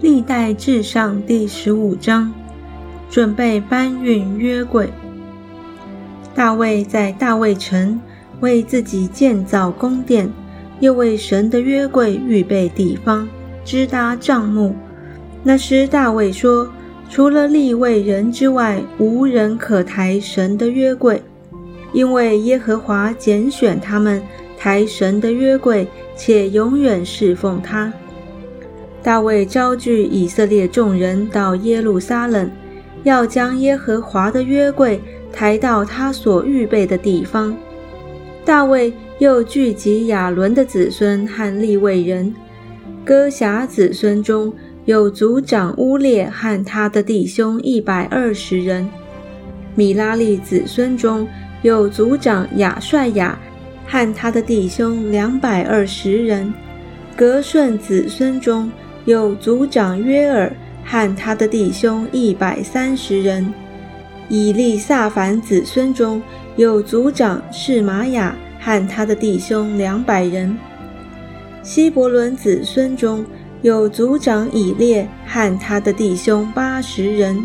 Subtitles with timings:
[0.00, 2.32] 历代至上第十五章，
[3.10, 4.88] 准备搬运约柜。
[6.34, 8.00] 大卫在大卫城
[8.40, 10.30] 为自己建造宫殿，
[10.80, 13.28] 又为神的约柜预备地方，
[13.62, 14.74] 支搭帐幕。
[15.42, 16.66] 那时大卫说
[17.10, 21.22] ：“除了立位人之外，无人可抬神的约柜，
[21.92, 24.22] 因为耶和华拣选他们
[24.60, 27.90] 抬神的约柜，且永远侍奉他。”
[29.02, 32.50] 大卫召聚以色列众人到耶路撒冷，
[33.02, 35.00] 要将耶和华的约柜
[35.32, 37.56] 抬到他所预备的地方。
[38.44, 42.34] 大卫又聚集亚伦的子孙和利未人，
[43.02, 44.52] 哥辖子孙中
[44.84, 48.86] 有族长乌列和他的弟兄一百二十人；
[49.74, 51.26] 米拉利子孙中
[51.62, 53.38] 有族长亚帅亚
[53.90, 56.52] 和他的弟兄两百二十人；
[57.16, 58.70] 格顺子孙中。
[59.06, 63.52] 有族长约尔和他的弟兄一百三十人，
[64.28, 66.22] 以利萨凡子孙中
[66.56, 70.56] 有族长是玛雅和他的弟兄两百人，
[71.62, 73.24] 希伯伦子孙中
[73.62, 77.42] 有族长以列和他的弟兄八十人，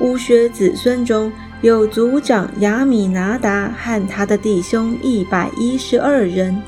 [0.00, 1.30] 乌薛子孙中
[1.62, 6.60] 有族长亚米拿达和他的弟兄一百一十二人。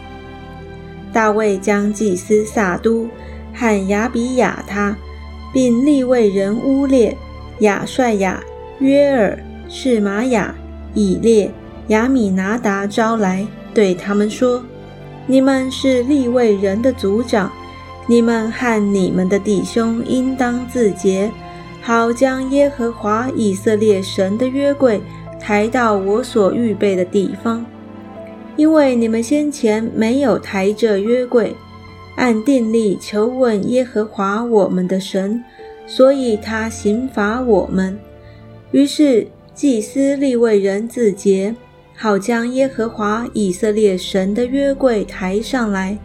[1.13, 3.09] 大卫将祭司撒都。
[3.57, 4.97] 和亚比亚他，
[5.53, 7.17] 并立位人乌列、
[7.61, 8.43] 亚帅亚、
[8.81, 10.53] 约尔、士玛雅、
[10.93, 11.49] 以列、
[11.87, 14.61] 亚米拿达招来，对他们说
[15.29, 17.49] ：“你们是立位人的族长，
[18.09, 21.31] 你们和你们的弟兄应当自洁，
[21.87, 25.03] 好将耶和华以色列神的约柜
[25.39, 27.63] 抬到我所预备的地方，
[28.57, 31.55] 因为你们先前没有抬着约柜。”
[32.17, 35.45] 按定例求问耶和华我们的神，
[35.85, 37.99] 所以他刑罚我们。
[38.71, 41.55] 于是祭司立位人自洁，
[41.95, 45.99] 好将耶和华以色列神的约柜抬上来。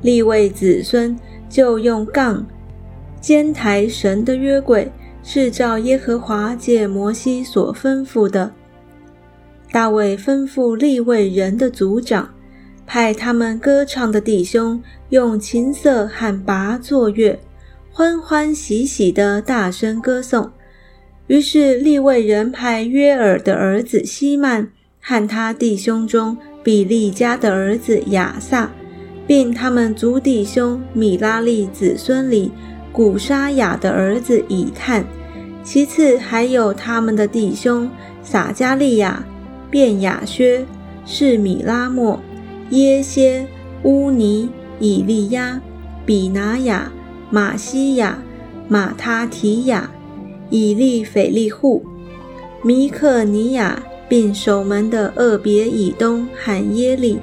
[0.00, 1.14] 立位子孙
[1.50, 2.46] 就用杠
[3.20, 4.90] 肩抬神的约柜，
[5.22, 8.52] 是照耶和华借摩西所吩咐的。
[9.70, 12.28] 大卫吩咐立位人的族长。
[12.84, 17.38] 派他们歌唱的弟兄用琴瑟和拔作乐，
[17.90, 20.50] 欢欢喜喜地大声歌颂。
[21.28, 24.68] 于是利未人派约尔的儿子希曼
[25.00, 28.70] 和他弟兄中比利家的儿子亚撒，
[29.26, 32.50] 并他们族弟兄米拉利子孙里
[32.92, 35.04] 古沙雅的儿子以探，
[35.64, 37.90] 其次还有他们的弟兄
[38.22, 39.24] 撒加利亚、
[39.70, 40.64] 便雅薛、
[41.06, 42.20] 是米拉莫。
[42.70, 43.46] 耶歇、
[43.82, 44.48] 乌尼、
[44.78, 45.60] 以利亚、
[46.06, 46.90] 比拿雅、
[47.30, 48.18] 马西亚、
[48.68, 49.90] 马他提亚、
[50.48, 51.84] 以利斐利户、
[52.62, 57.18] 米克尼亚，并守门的厄别以东和耶利，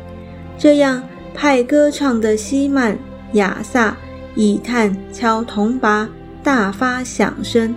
[0.58, 1.02] 这样
[1.34, 2.98] 派歌唱的希曼、
[3.34, 3.98] 亚萨、
[4.40, 6.08] 以探敲铜拔，
[6.42, 7.74] 大发响声；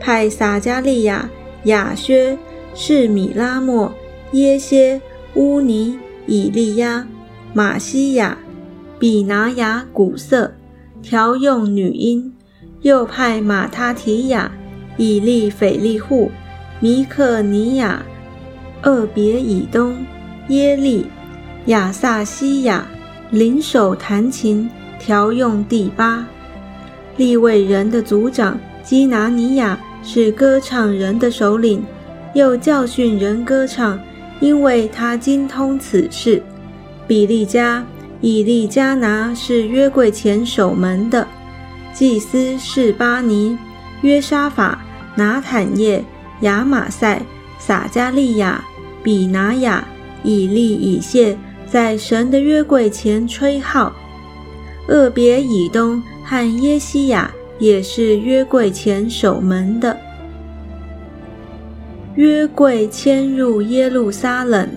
[0.00, 1.30] 派撒加利亚、
[1.66, 2.36] 亚薛、
[2.74, 3.94] 是米拉莫、
[4.32, 5.00] 耶歇、
[5.34, 5.96] 乌尼。
[6.26, 7.06] 以利亚、
[7.52, 8.38] 马西亚、
[9.00, 10.52] 比拿雅古瑟
[11.02, 12.32] 调用女音，
[12.82, 14.52] 又派马他提亚、
[14.96, 16.30] 以利斐利户、
[16.78, 18.04] 米克尼亚、
[18.84, 20.04] 厄别以东、
[20.48, 21.06] 耶利、
[21.66, 22.86] 亚萨西亚
[23.30, 26.24] 领手弹琴调用第八。
[27.16, 31.82] 立位人的族长基拿尼亚是歌唱人的首领，
[32.34, 33.98] 又教训人歌唱。
[34.40, 36.42] 因为他精通此事，
[37.06, 37.84] 比利加、
[38.22, 41.28] 以利加拿是约柜前守门的，
[41.92, 43.58] 祭司是巴尼、
[44.00, 44.82] 约沙法、
[45.14, 46.02] 拿坦叶、
[46.40, 47.20] 亚玛塞、
[47.58, 48.64] 撒加利亚、
[49.02, 49.86] 比拿雅、
[50.22, 53.92] 以利以谢，在神的约柜前吹号。
[54.88, 59.96] 厄别以东和耶西亚也是约柜前守门的。
[62.16, 64.68] 约柜迁入耶路撒冷。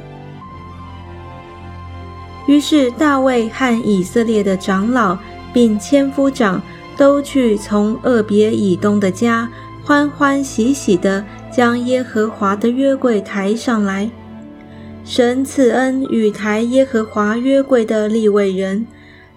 [2.46, 5.18] 于是大卫和以色列的长老
[5.54, 6.62] 并千夫长
[6.98, 9.50] 都去从厄别以东的家，
[9.84, 14.10] 欢欢喜喜地将耶和华的约柜抬上来。
[15.04, 18.86] 神赐恩与抬耶和华约柜的立位人，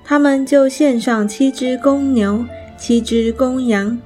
[0.08, 2.44] 他们就献上七只公牛、
[2.78, 3.98] 七只公羊。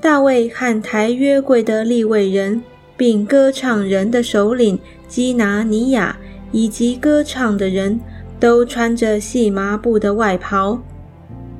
[0.00, 2.60] 大卫和抬约柜的立位人。
[2.96, 4.78] 并歌唱人的首领
[5.08, 6.16] 基拿尼亚
[6.52, 7.98] 以及歌唱的人
[8.38, 10.78] 都穿着细麻布的外袍，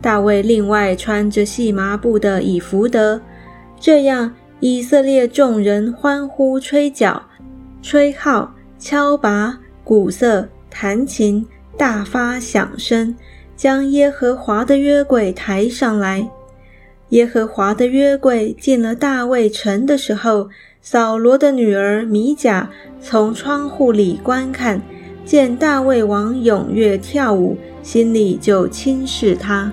[0.01, 3.21] 大卫另外穿着细麻布的以弗得。
[3.81, 7.21] 这样，以色列众人欢呼、吹角、
[7.83, 11.45] 吹号、敲拔、鼓瑟、弹琴，
[11.77, 13.13] 大发响声，
[13.57, 16.29] 将耶和华的约柜抬上来。
[17.11, 20.49] 耶和华的约柜进了大卫城的时候，
[20.81, 22.71] 扫罗的女儿米甲
[23.01, 24.83] 从窗户里观看，
[25.25, 29.73] 见大卫王踊跃跳舞，心里就轻视他。